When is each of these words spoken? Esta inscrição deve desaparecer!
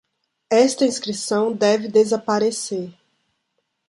Esta 0.49 0.83
inscrição 0.83 1.53
deve 1.53 1.87
desaparecer! 1.87 2.91